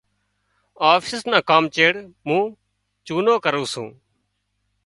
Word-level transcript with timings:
آفيس 0.93 1.21
نا 1.31 1.39
ڪام 1.49 1.63
چيڙ 1.75 1.93
مُون 2.27 2.43
ڇُٽُو 3.05 3.35
ڪرُون 3.43 3.65
سُون۔ 3.73 3.87